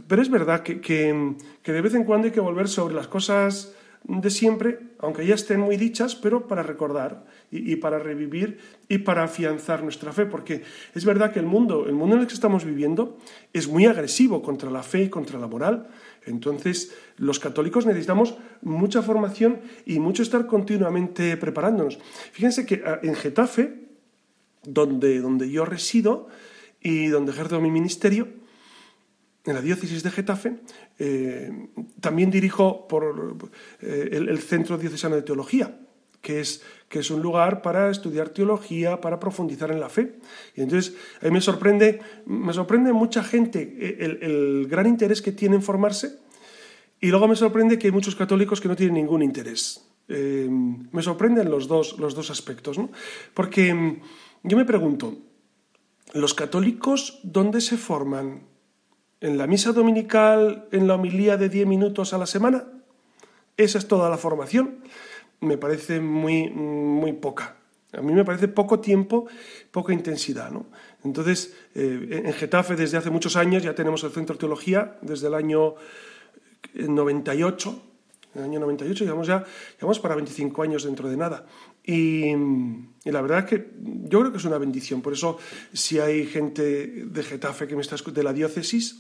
[0.08, 3.74] pero es verdad que, que, de vez en cuando hay que volver sobre las cosas
[4.06, 9.24] de siempre, aunque ya estén muy dichas, pero para recordar y, para revivir y para
[9.24, 10.64] afianzar nuestra fe, porque
[10.94, 13.18] es verdad que el mundo, el mundo en el que estamos viviendo,
[13.54, 15.88] es muy agresivo contra la fe y contra la moral.
[16.26, 22.00] Entonces, los católicos necesitamos mucha formación y mucho estar continuamente preparándonos.
[22.32, 23.84] Fíjense que ah, en Getafe,
[24.64, 26.28] donde, donde yo resido
[26.82, 28.28] y donde ejerzo mi ministerio,
[29.46, 30.56] en la diócesis de Getafe,
[31.00, 31.52] eh,
[32.00, 33.36] también dirijo por
[33.82, 35.80] eh, el, Centro Diocesano de Teología,
[36.22, 40.16] que es, que es un lugar para estudiar teología, para profundizar en la fe.
[40.56, 45.34] Y entonces, a mí me sorprende, me sorprende mucha gente eh, el, gran interés que
[45.34, 46.20] tiene en formarse,
[47.02, 49.86] y luego me sorprende que hay muchos católicos que no tienen ningún interés.
[50.08, 52.92] me sorprenden los dos, los dos aspectos, ¿no?
[53.34, 54.00] Porque mm,
[54.44, 55.18] yo me pregunto,
[56.14, 58.53] ¿los católicos dónde se forman?
[59.24, 62.66] En la misa dominical, en la homilía de 10 minutos a la semana.
[63.56, 64.84] Esa es toda la formación.
[65.40, 67.56] Me parece muy, muy poca.
[67.94, 69.28] A mí me parece poco tiempo,
[69.72, 70.52] poca intensidad.
[70.52, 70.66] ¿no?
[71.06, 75.28] Entonces, eh, en Getafe desde hace muchos años ya tenemos el Centro de Teología, desde
[75.28, 75.76] el año
[76.74, 77.82] 98.
[78.36, 79.46] En el año 98 llevamos ya
[79.78, 81.46] llevamos para 25 años dentro de nada.
[81.82, 85.02] Y, y, la verdad es que yo creo que es una bendición.
[85.02, 85.38] Por eso,
[85.72, 88.98] si hay gente de Getafe que me está de la diócesis,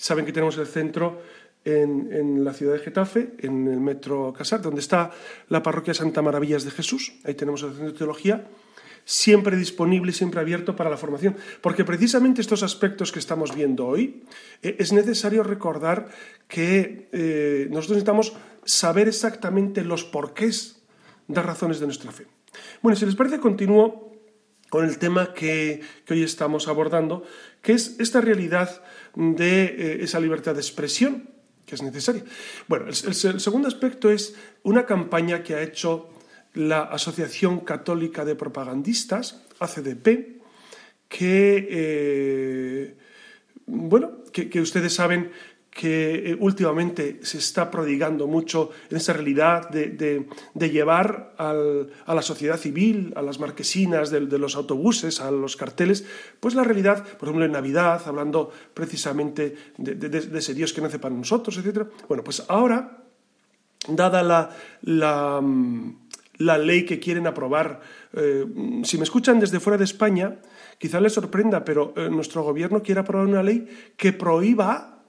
[0.00, 1.20] Saben que tenemos el centro
[1.62, 5.10] en, la ciudad de Getafe, en el metro Casar, donde está
[5.50, 7.12] la parroquia Santa Maravillas de Jesús.
[7.22, 8.46] Ahí tenemos el centro de teología,
[9.04, 11.36] siempre disponible, siempre abierto para la formación.
[11.60, 14.24] Porque precisamente estos aspectos que estamos viendo hoy,
[14.62, 16.08] eh, es necesario recordar
[16.48, 18.32] que eh, nosotros necesitamos
[18.64, 20.80] saber exactamente los porqués
[21.28, 22.26] de razones de nuestra fe.
[22.80, 24.10] Bueno, si les parece, continúo
[24.70, 27.24] con el tema que, hoy estamos abordando,
[27.60, 28.82] que es esta realidad
[29.14, 31.28] de eh, esa libertad de expresión
[31.70, 32.24] que es necesaria.
[32.66, 36.10] Bueno, el, segundo aspecto es una campaña que ha hecho
[36.54, 40.40] la Asociación Católica de Propagandistas, ACDP,
[41.08, 42.96] que, eh,
[43.66, 45.30] bueno, que, ustedes saben
[45.70, 52.58] que eh, últimamente se está prodigando mucho en esa realidad de, llevar a la sociedad
[52.58, 56.04] civil, a las marquesinas de, los autobuses, a los carteles,
[56.40, 61.14] pues la realidad, por ejemplo, en Navidad, hablando precisamente de, ese Dios que nace para
[61.14, 61.86] nosotros, etc.
[62.08, 63.04] Bueno, pues ahora,
[63.88, 64.50] dada la,
[64.82, 65.40] la,
[66.38, 67.80] la ley que quieren aprobar,
[68.12, 68.44] eh,
[68.82, 70.40] si me escuchan desde fuera de España,
[70.78, 74.99] quizá les sorprenda, pero eh, nuestro gobierno quiere aprobar una ley que prohíba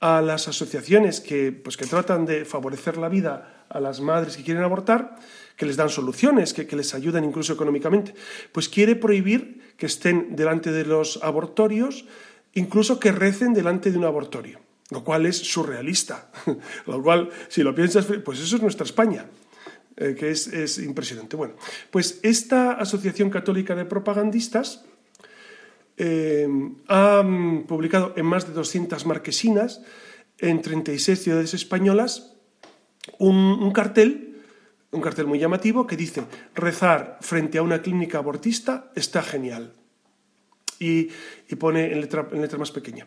[0.00, 4.44] a las asociaciones que, pues, que tratan de favorecer la vida a las madres que
[4.44, 5.16] quieren abortar,
[5.56, 8.14] que les dan soluciones, que, que, les ayudan incluso económicamente,
[8.52, 12.04] pues quiere prohibir que estén delante de los abortorios,
[12.54, 16.30] incluso que recen delante de un abortorio, lo cual es surrealista.
[16.86, 19.26] lo cual, si lo piensas, pues eso es nuestra España.
[19.96, 21.36] Eh, que es, es impresionante.
[21.36, 21.54] Bueno,
[21.92, 24.84] pues esta Asociación Católica de Propagandistas
[25.96, 26.48] eh,
[26.88, 27.24] ha
[27.66, 29.82] publicado en más de 200 marquesinas
[30.38, 32.34] en 36 ciudades españolas
[33.18, 34.42] un, cartel,
[34.90, 39.72] un cartel muy llamativo que dice rezar frente a una clínica abortista está genial.
[40.78, 41.08] Y,
[41.58, 43.06] pone en letra, en letra más pequeña.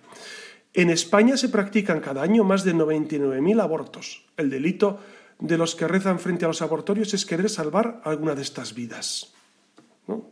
[0.74, 4.26] En España se practican cada año más de 99.000 abortos.
[4.38, 5.00] El delito
[5.40, 9.34] de los que rezan frente a los abortorios es querer salvar alguna de estas vidas.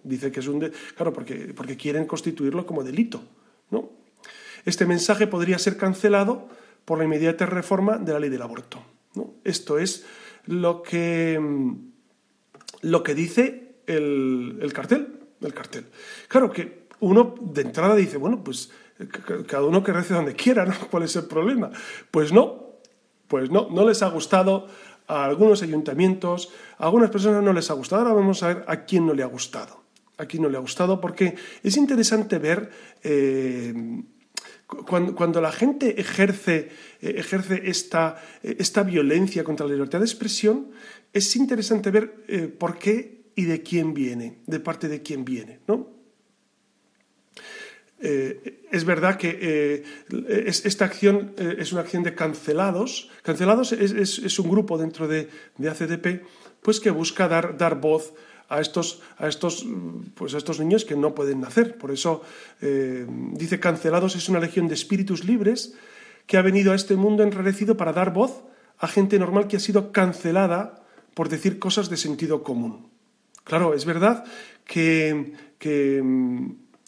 [0.04, 0.72] Dice que es un...
[0.96, 3.22] Claro, porque, porque quieren constituirlo como delito.
[3.72, 3.90] ¿no?
[4.66, 6.48] Este mensaje podría ser cancelado
[6.86, 8.82] por la inmediata reforma de la ley del aborto.
[9.16, 9.34] ¿no?
[9.44, 10.06] Esto es
[10.46, 11.40] lo que,
[12.82, 15.20] lo que dice el, el cartel.
[15.42, 15.86] El cartel.
[16.28, 18.72] Claro que uno de entrada dice, bueno, pues
[19.48, 20.74] cada uno que rece donde quiera, ¿no?
[20.92, 21.72] ¿Cuál es el problema?
[22.12, 22.80] Pues no,
[23.28, 24.68] pues no, no les ha gustado
[25.08, 28.02] a algunos ayuntamientos, a algunas personas no les ha gustado.
[28.02, 29.84] Ahora vamos a ver a quién no le ha gustado.
[30.18, 32.70] A quién no le ha gustado, porque es interesante ver
[33.04, 34.04] eh,
[34.65, 36.70] cuando, la gente ejerce,
[37.02, 40.72] eh, ejerce esta, esta, violencia contra la libertad de expresión,
[41.12, 45.60] es interesante ver eh, por qué y de quién viene, de parte de quién viene.
[45.68, 45.94] ¿no?
[48.08, 49.84] Eh, es verdad que eh,
[50.46, 53.10] esta acción eh, es una acción de cancelados.
[53.24, 56.22] Cancelados es, un grupo dentro de, ACDP
[56.62, 58.13] pues, que busca dar, dar voz
[58.48, 59.65] a estos, a, estos,
[60.13, 61.80] pues, a estos niños que no pueden nacer.
[61.80, 62.22] Por eso
[62.62, 65.74] dice cancelados es una legión de espíritus libres
[66.28, 68.44] que ha venido a este mundo enrarecido para dar voz
[68.78, 72.91] a gente normal que ha sido cancelada por decir cosas de sentido común.
[73.44, 74.26] Claro, es verdad
[74.65, 76.04] que, que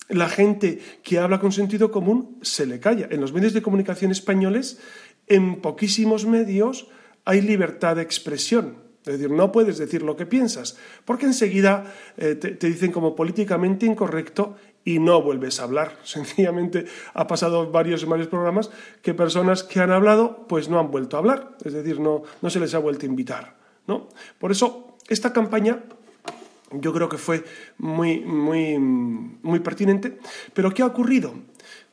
[0.09, 3.07] la gente que habla con sentido común se le calla.
[3.09, 4.79] En los medios de comunicación españoles,
[5.27, 6.87] en poquísimos medios
[7.25, 8.87] hay libertad de expresión.
[9.05, 13.85] Es decir, no puedes decir lo que piensas, porque enseguida eh, te, dicen como políticamente
[13.85, 15.97] incorrecto y no vuelves a hablar.
[16.03, 18.69] Sencillamente ha pasado varios varios programas
[19.01, 22.49] que personas que han hablado pues no han vuelto a hablar, es decir, no, no
[22.49, 23.55] se les ha vuelto a invitar.
[23.87, 24.09] ¿no?
[24.39, 25.83] Por eso, esta campaña
[26.71, 27.43] yo creo que fue
[27.77, 30.17] muy, muy, muy pertinente.
[30.53, 31.33] Pero ¿qué ha ocurrido?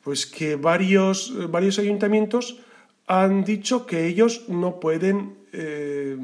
[0.02, 2.60] Pues que varios, varios ayuntamientos
[3.06, 6.16] han dicho que ellos no pueden eh,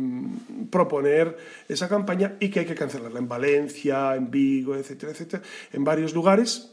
[0.71, 1.37] proponer
[1.69, 6.15] esa campaña y que hay que cancelarla en Valencia, en Vigo, etcétera, etcétera, en varios
[6.15, 6.73] lugares.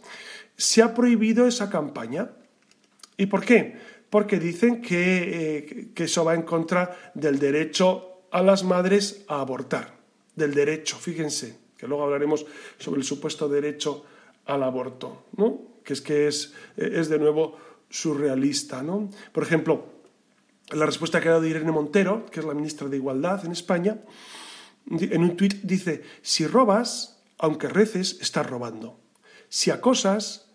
[0.55, 2.31] Se ha prohibido esa campaña.
[3.17, 3.75] ¿Y por qué?
[4.09, 9.41] Porque dicen que, eh, que eso va en contra del derecho a las madres a
[9.41, 9.97] abortar.
[10.35, 12.45] Del derecho, fíjense que luego hablaremos
[12.77, 14.05] sobre el supuesto derecho
[14.45, 15.61] al aborto, ¿no?
[15.83, 17.57] que es que es, es de nuevo
[17.89, 18.81] surrealista.
[18.81, 19.09] ¿no?
[19.31, 19.85] Por ejemplo,
[20.69, 23.99] la respuesta que ha dado Irene Montero, que es la ministra de Igualdad en España,
[24.89, 28.99] en un tuit dice, si robas, aunque reces, estás robando.
[29.49, 30.49] Si acosas,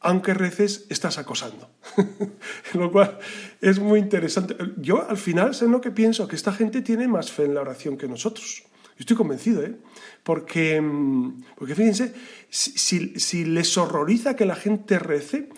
[0.00, 1.70] aunque reces, estás acosando.
[2.74, 3.18] lo cual
[3.60, 4.56] es muy interesante.
[4.76, 7.60] Yo al final sé lo que pienso, que esta gente tiene más fe en la
[7.60, 8.64] oración que nosotros.
[8.98, 9.76] Estoy convencido, ¿eh?
[10.22, 12.12] Porque, mm, porque fíjense,
[12.50, 15.48] si, les horroriza que la gente rece,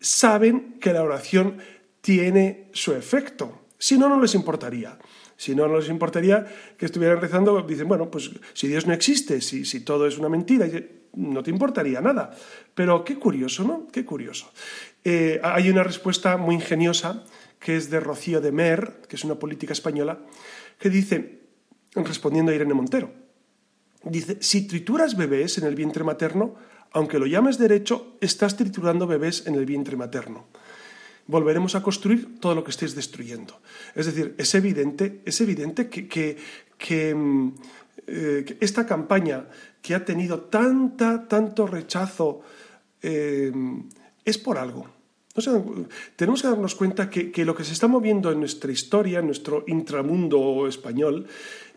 [0.00, 1.58] saben que la oración
[2.00, 3.66] tiene su efecto.
[3.78, 4.98] Si no, no les importaría.
[5.36, 6.46] Si no, no les importaría
[6.78, 10.28] que estuvieran rezando, dicen, bueno, pues si Dios no existe, si, si todo es una
[10.28, 10.66] mentira,
[11.14, 12.30] no te importaría nada.
[12.74, 13.88] Pero qué curioso, ¿no?
[13.92, 14.50] Qué curioso.
[15.04, 17.24] Eh, hay una respuesta muy ingeniosa
[17.58, 20.20] que es de Rocío de Mer, que es una política española,
[20.78, 21.45] que dice,
[22.04, 23.10] respondiendo a Irene Montero.
[24.04, 26.54] Dice, si trituras bebés en el vientre materno,
[26.92, 30.46] aunque lo llames derecho, estás triturando bebés en el vientre materno.
[31.26, 33.60] Volveremos a construir todo lo que estés destruyendo.
[33.94, 37.48] Es decir, es evidente, es evidente que, mm,
[38.06, 39.46] eh, esta campaña
[39.82, 42.42] que ha tenido tanta, tanto rechazo
[43.02, 43.52] eh,
[44.24, 44.88] es por algo.
[46.16, 49.64] tenemos que darnos cuenta que, lo que se está moviendo en nuestra historia, en nuestro
[49.66, 51.26] intramundo español,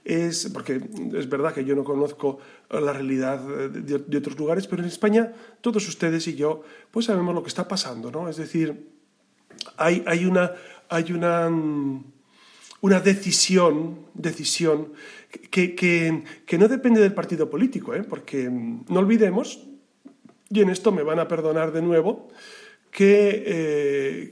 [0.10, 0.82] es, porque
[1.14, 2.40] es verdad que yo no conozco
[2.70, 3.40] la realidad
[3.70, 5.32] de, otros lugares, pero en España
[5.62, 8.28] todos ustedes y yo pues sabemos lo que está pasando, ¿no?
[8.28, 8.90] Es decir,
[9.78, 10.52] hay, hay una,
[10.90, 11.50] hay una,
[12.82, 14.94] una decisión, decisión
[15.52, 18.04] que, que, no depende del partido político, ¿eh?
[18.04, 19.68] porque no olvidemos,
[20.50, 22.30] y en esto me van a perdonar de nuevo,
[22.92, 24.32] que, eh,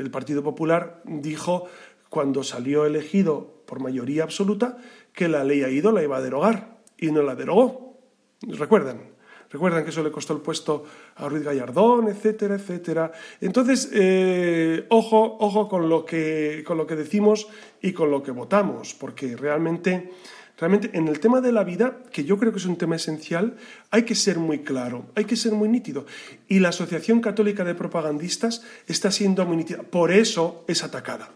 [0.00, 1.68] el Partido Popular dijo
[2.10, 4.78] cuando salió elegido por mayoría absoluta
[5.16, 7.98] que la ley ha ido la iba a derogar y no la derogó.
[8.42, 9.16] ¿Recuerdan?
[9.50, 10.84] Recuerdan que eso le costó el puesto
[11.16, 13.10] a Ruiz Gallardón, etcétera, etcétera.
[13.40, 17.48] Entonces, eh, ojo, ojo con lo, que, con lo que decimos
[17.80, 20.12] y con lo que votamos, porque realmente
[20.58, 23.56] Realmente en el tema de la vida, que yo creo que es un tema esencial,
[23.90, 26.06] hay que ser muy claro, hay que ser muy nítido.
[26.48, 29.82] Y la Asociación Católica de Propagandistas está siendo muy nítida.
[29.82, 31.30] Por eso es atacada.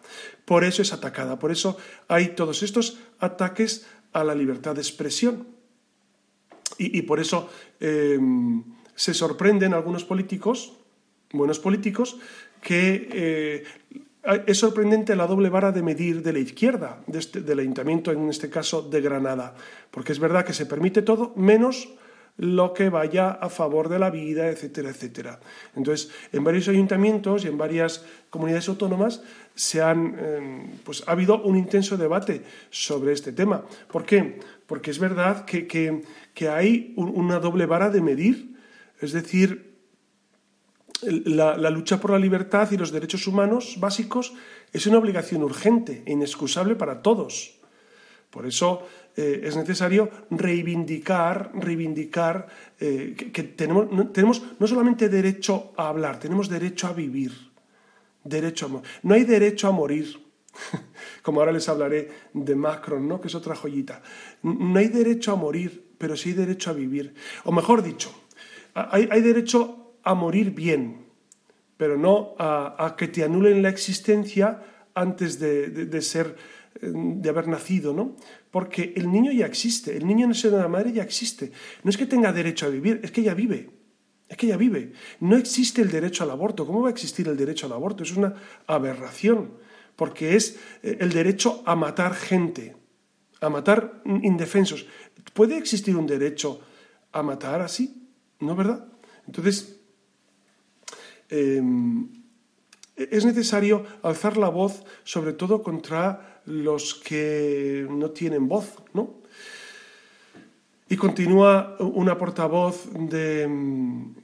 [0.47, 1.39] Por eso es atacada.
[1.39, 1.77] Por eso
[2.09, 5.47] hay todos estos ataques a la libertad de expresión.
[6.79, 8.65] Y, por eso em,
[8.95, 10.73] se sorprenden algunos políticos,
[11.31, 12.17] buenos políticos,
[12.63, 13.65] que eh,
[14.47, 18.51] es sorprendente la doble vara de medir de la izquierda, este, del ayuntamiento, en este
[18.51, 19.55] caso de Granada,
[19.91, 21.89] porque es verdad que se permite todo menos
[22.37, 25.41] lo que vaya a favor de la vida, etcétera, etcétera.
[25.75, 29.23] Entonces, en varios ayuntamientos y en varias comunidades autónomas
[29.55, 33.65] se han, em, pues, ha habido un intenso debate sobre este tema.
[33.91, 34.41] ¿Por qué?
[34.67, 38.57] Porque es verdad que, que hay una doble vara de medir,
[39.01, 39.70] es decir,
[41.03, 44.33] la, lucha por la libertad y los derechos humanos básicos
[44.73, 47.59] es una obligación urgente e inexcusable para todos.
[48.31, 48.87] Por eso
[49.17, 52.47] eh, es necesario reivindicar, reivindicar
[52.79, 57.33] eh, que, tenemos, no, tenemos no solamente derecho a hablar, tenemos derecho a vivir.
[58.23, 60.21] Derecho no hay derecho a morir,
[61.23, 63.21] como ahora les hablaré de Macron, ¿no?
[63.21, 64.03] que es otra joyita.
[64.43, 67.15] No hay derecho a morir, pero sí hay derecho a vivir.
[67.45, 68.13] O mejor dicho,
[68.75, 71.07] hay, hay derecho a morir bien,
[71.77, 74.63] pero no a, que te anulen la existencia
[74.95, 76.37] antes de, ser
[76.81, 78.17] de haber nacido, ¿no?
[78.51, 81.53] Porque el niño ya existe, el niño en el de la madre ya existe.
[81.83, 83.71] No es que tenga derecho a vivir, es que ya vive.
[84.29, 84.93] Es que ya vive.
[85.19, 86.65] No existe el derecho al aborto.
[86.65, 88.05] ¿Cómo va a existir el derecho al aborto?
[88.05, 88.35] Es una
[88.69, 89.55] aberración,
[89.97, 92.77] porque es eh, el derecho a matar gente,
[93.41, 94.87] a matar indefensos.
[95.35, 96.61] ¿Puede existir un derecho
[97.11, 98.09] a matar así?
[98.39, 98.87] ¿No, verdad?
[99.27, 99.80] Entonces,
[101.31, 102.09] Em,
[102.97, 109.21] es necesario alzar la voz, sobre todo contra los que no tienen voz, ¿no?
[110.89, 114.15] Y continúa una portavoz de em,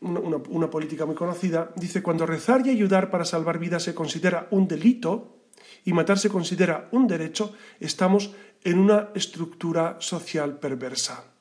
[0.00, 4.48] una, una, política muy conocida, dice, cuando rezar y ayudar para salvar vidas se considera
[4.50, 5.36] un delito
[5.84, 8.32] y matar se considera un derecho, estamos
[8.64, 11.35] en una estructura social perversa.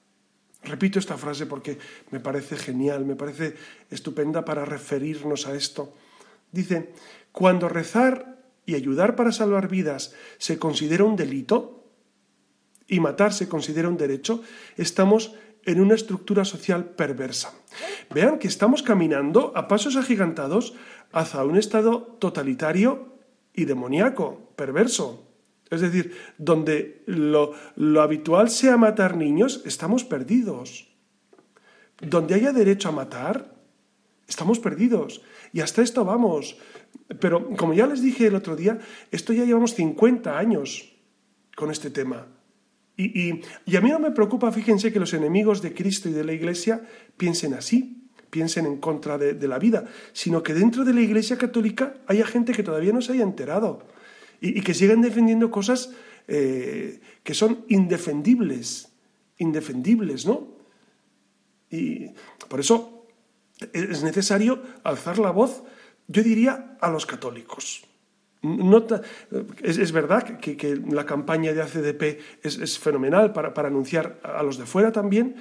[0.65, 1.77] Repito esta frase porque
[2.11, 3.55] me parece genial, me parece
[3.89, 5.93] estupenda para referirnos a esto.
[6.51, 6.93] Dice,
[7.31, 11.85] cuando rezar y ayudar para salvar vidas se considera un delito
[12.87, 14.41] y matar se considera un derecho,
[14.77, 15.33] estamos
[15.65, 17.53] en una estructura social perversa.
[18.13, 20.73] Vean que estamos caminando a pasos agigantados
[21.11, 23.17] hacia un estado totalitario
[23.53, 25.27] y demoníaco, perverso.
[25.69, 27.53] Es decir, donde lo,
[28.01, 30.87] habitual sea matar niños, estamos perdidos.
[31.99, 33.55] Donde haya derecho a matar,
[34.27, 35.21] estamos perdidos.
[35.53, 36.57] Y hasta esto vamos.
[37.19, 38.79] Pero como ya les dije el otro día,
[39.11, 40.93] esto ya llevamos 50 años
[41.55, 42.27] con este tema.
[42.97, 43.31] Y,
[43.75, 46.81] a mí no me preocupa, fíjense, que los enemigos de Cristo y de la Iglesia
[47.17, 51.37] piensen así, piensen en contra de, de la vida, sino que dentro de la Iglesia
[51.37, 53.94] católica haya gente que todavía no se haya enterado
[54.41, 55.91] y, que siguen defendiendo cosas
[56.27, 58.89] eh, que son indefendibles,
[59.37, 60.47] indefendibles, ¿no?
[61.69, 62.09] Y
[62.47, 63.05] por eso
[63.73, 65.63] es necesario alzar la voz,
[66.07, 67.83] yo diría, a los católicos.
[69.63, 74.65] es, verdad que, la campaña de ACDP es, fenomenal para, para, anunciar a los de
[74.65, 75.35] fuera también,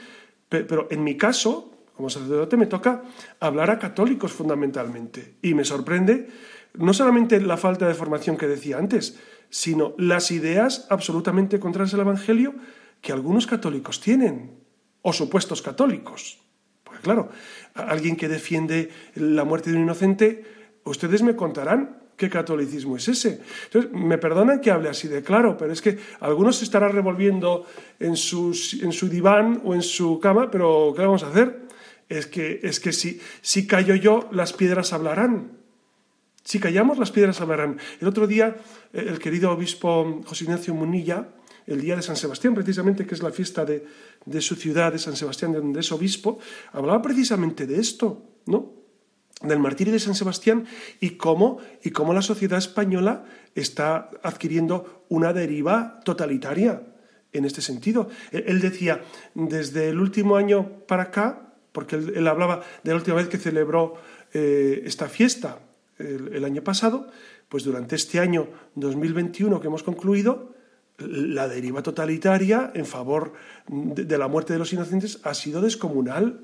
[0.49, 3.03] pero en mi caso, como sacerdote, me toca
[3.41, 5.35] hablar a católicos fundamentalmente.
[5.43, 6.29] Y me sorprende
[6.75, 9.19] no solamente la falta de formación que decía antes,
[9.51, 12.55] sino las ideas absolutamente contrarias al Evangelio
[13.01, 14.65] que algunos católicos tienen,
[15.03, 16.41] o supuestos católicos.
[16.83, 17.29] Porque claro,
[17.75, 20.45] alguien que defiende la muerte de un inocente,
[20.85, 23.41] ustedes me contarán qué catolicismo es ese.
[23.65, 27.67] Entonces, me perdonan que hable así de claro, pero es que algunos se estarán revolviendo
[28.01, 28.17] en, en
[28.93, 31.63] su diván o en su cama, pero ¿qué vamos a hacer?
[32.09, 35.64] Es que, es que si, si callo yo, las piedras hablarán.
[36.45, 37.79] Si callamos, las piedras hablarán.
[38.01, 38.57] El otro día,
[38.93, 41.29] eh, el querido obispo José Ignacio Munilla,
[41.67, 43.83] el día de San Sebastián, precisamente, que es la fiesta de,
[44.41, 46.39] su ciudad, de San Sebastián, de donde es obispo,
[46.73, 48.85] hablaba precisamente de esto, ¿no?
[49.41, 50.67] del martirio de San Sebastián
[51.01, 53.25] y cómo, y cómo la sociedad española
[53.55, 56.83] está adquiriendo una deriva totalitaria
[57.33, 58.09] en este sentido.
[58.31, 59.03] Él decía,
[59.35, 63.95] desde el último año para acá, porque él, hablaba de la última vez que celebró
[64.33, 65.59] eh, esta fiesta,
[65.99, 67.09] el, año pasado,
[67.49, 70.55] pues durante este año 2021 que hemos concluido,
[70.99, 73.33] la deriva totalitaria en favor
[73.67, 76.41] de, la muerte de los inocentes ha sido descomunal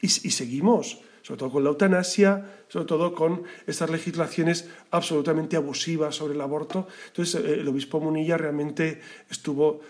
[0.00, 1.02] y, seguimos.
[1.22, 6.88] sobre todo con la eutanasia, sobre todo con estas legislaciones absolutamente abusivas sobre el aborto.
[7.08, 9.82] Entonces, eh, el obispo Munilla realmente estuvo,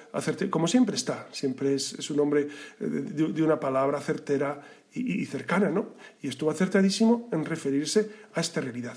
[0.50, 2.48] como siempre está, siempre es, un hombre
[2.80, 4.60] eh, de, una palabra certera
[4.92, 5.94] y, cercana, ¿no?
[6.20, 8.96] Y estuvo acertadísimo en referirse a esta realidad.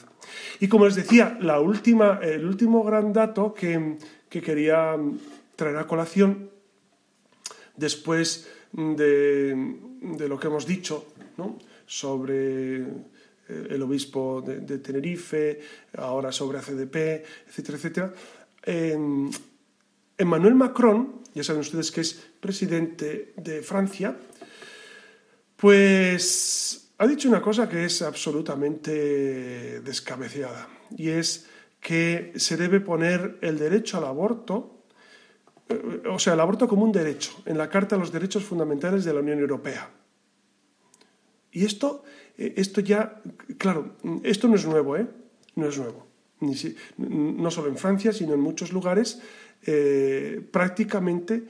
[0.60, 3.98] Y como les decía, la última, el último gran dato que,
[4.30, 4.96] que quería
[5.56, 6.50] traer a colación
[7.78, 11.06] después de, de lo que hemos dicho,
[11.38, 11.60] ¿no?
[11.86, 15.60] sobre eh, el obispo de, Tenerife,
[15.98, 16.96] ahora sobre ACDP,
[17.48, 18.14] etcétera, etcétera.
[20.18, 24.16] Emmanuel Macron, ya saben ustedes que es presidente de Francia,
[25.58, 31.48] pues ha dicho una cosa que es absolutamente descabeciada, y es
[31.80, 34.86] que se debe poner el derecho al aborto,
[35.68, 39.04] eh, o sea, el aborto como un derecho, en la Carta de los Derechos Fundamentales
[39.04, 39.90] de la Unión Europea.
[41.52, 42.04] Y esto,
[42.38, 43.22] eh, esto ya,
[43.58, 45.08] claro, esto no es nuevo, ¿eh?
[45.56, 46.08] No es nuevo.
[46.98, 49.22] no solo en Francia, sino en muchos lugares,
[49.66, 51.44] eh, prácticamente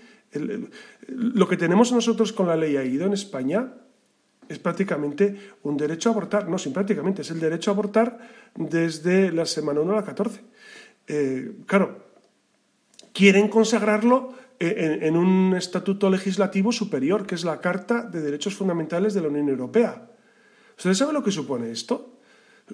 [1.08, 3.74] lo que tenemos nosotros con la ley AIDO en España
[4.50, 8.20] es prácticamente un derecho a abortar, no, sin prácticamente, es el derecho a abortar
[8.56, 10.42] desde la semana 1 a la 14.
[11.08, 12.04] Eh, claro,
[13.14, 19.22] quieren consagrarlo en, un estatuto legislativo superior, que es la Carta de Derechos Fundamentales de
[19.22, 20.10] la Unión Europea.
[20.78, 22.10] ¿Ustedes saben lo que supone esto?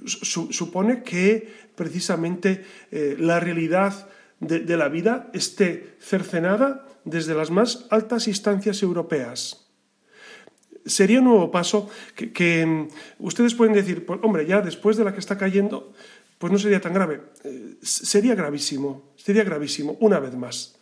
[0.06, 4.08] supone que precisamente eh, la realidad
[4.40, 9.69] de, la vida esté cercenada desde las más altas instancias europeas.
[10.86, 12.88] Sería un nuevo paso que, mm,
[13.20, 15.94] ustedes pueden decir, pues, hombre, ya después de la que está cayendo,
[16.38, 17.22] pues no sería tan grave.
[17.44, 20.80] Eh, sería gravísimo, sería gravísimo, una vez más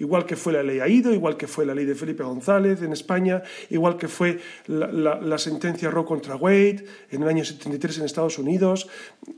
[0.00, 2.92] igual que fue la ley AIDO, igual que fue la ley de Felipe González en
[2.92, 8.38] España, igual que fue la, sentencia Roe contra Wade en el año 73 en Estados
[8.38, 8.88] Unidos.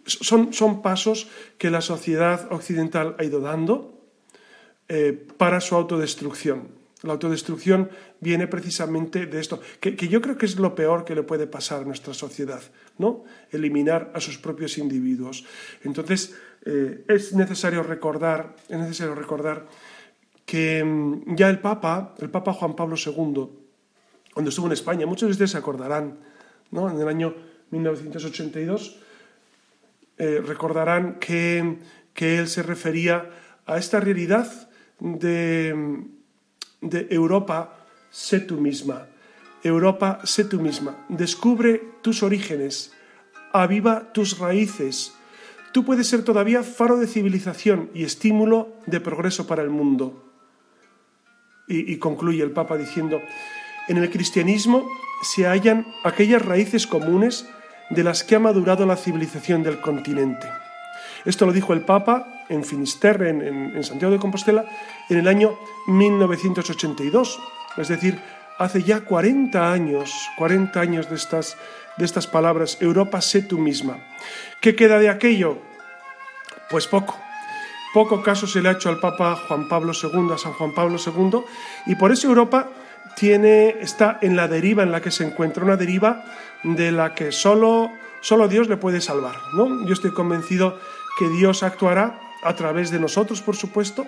[0.06, 1.28] Son, son pasos
[1.58, 4.00] que la sociedad occidental ha ido dando
[4.88, 6.81] eh, para su autodestrucción.
[7.02, 7.90] La autodestrucción
[8.20, 11.82] viene precisamente de esto, que, yo creo que es lo peor que le puede pasar
[11.82, 12.62] a nuestra sociedad,
[12.98, 13.24] ¿no?
[13.50, 15.44] Eliminar a sus propios individuos.
[15.82, 19.66] Entonces, eh, es necesario recordar, es necesario recordar
[20.46, 23.48] que mm, ya el Papa, el Papa Juan Pablo II,
[24.32, 26.18] cuando estuvo en España, muchos de ustedes se acordarán,
[26.70, 26.88] ¿no?
[26.88, 27.34] en el año
[27.70, 28.98] 1982,
[30.18, 31.78] eh, recordarán que,
[32.14, 33.28] que, él se refería
[33.66, 36.06] a esta realidad de,
[36.82, 37.78] de Europa,
[38.10, 39.06] sé tú misma.
[39.62, 41.06] Europa, sé tú misma.
[41.08, 42.92] Descubre tus orígenes,
[43.52, 45.14] aviva tus raíces.
[45.72, 50.28] Tú puedes ser todavía faro de civilización y estímulo de progreso para el mundo.
[51.68, 53.22] Y, concluye el Papa diciendo,
[53.88, 54.86] en el cristianismo
[55.22, 57.48] se hallan aquellas raíces comunes
[57.88, 60.46] de las que ha madurado la civilización del continente.
[61.24, 64.64] Esto lo dijo el Papa en Finisterre, en, Santiago de Compostela,
[65.08, 65.56] en el año
[65.86, 67.40] 1982,
[67.76, 68.18] es decir,
[68.58, 71.56] hace ya 40 años, 40 años de estas,
[71.96, 73.98] de estas palabras, Europa sé tú misma.
[74.60, 75.58] ¿Qué queda de aquello?
[76.70, 77.18] Pues poco,
[77.94, 80.98] poco caso se le ha hecho al Papa Juan Pablo II, a San Juan Pablo
[80.98, 81.40] II,
[81.86, 82.68] y por eso Europa
[83.14, 86.24] tiene, está en la deriva en la que se encuentra, una deriva
[86.62, 89.36] de la que solo, solo Dios le puede salvar.
[89.54, 89.84] ¿no?
[89.86, 90.78] Yo estoy convencido
[91.18, 94.06] que Dios actuará a través de nosotros, por supuesto,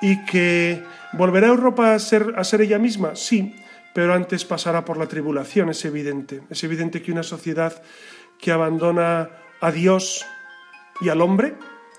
[0.00, 0.82] y que
[1.12, 3.54] volverá Europa a ser, a ser ella misma, sí,
[3.92, 6.42] pero antes pasará por la tribulación, es evidente.
[6.50, 7.82] Es evidente que una sociedad
[8.38, 9.30] que abandona
[9.60, 10.24] a Dios
[11.00, 11.54] y al hombre,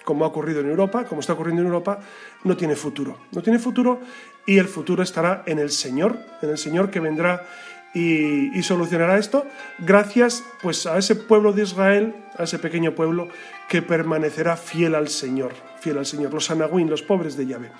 [0.05, 1.99] como ha ocurrido en Europa, como está ocurriendo en Europa,
[2.43, 3.17] no tiene futuro.
[3.31, 3.99] No tiene futuro
[4.45, 7.45] y el futuro estará en el Señor, en el Señor que vendrá
[7.93, 9.45] y, solucionará esto
[9.79, 13.27] gracias pues a ese pueblo de Israel, a ese pequeño pueblo
[13.69, 17.71] que permanecerá fiel al Señor, fiel al Señor, los anahuín, los pobres de llave.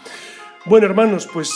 [0.66, 1.52] Bueno, hermanos, pues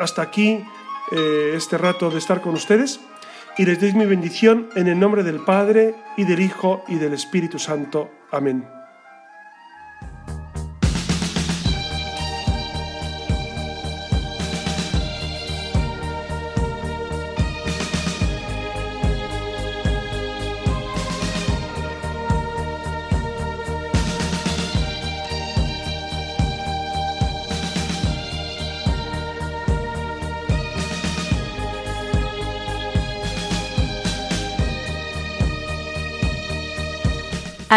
[0.00, 0.64] hasta aquí
[1.12, 3.00] eh, este rato de estar con ustedes
[3.56, 7.14] y les doy mi bendición en el nombre del Padre y del Hijo y del
[7.14, 8.10] Espíritu Santo.
[8.30, 8.77] Amén.